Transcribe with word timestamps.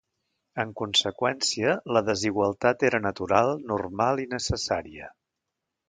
En 0.61 0.71
conseqüència, 0.79 1.75
la 1.99 2.03
desigualtat 2.09 2.87
era 2.91 3.03
natural, 3.07 3.55
normal 3.75 4.27
i 4.27 4.31
necessària. 4.37 5.17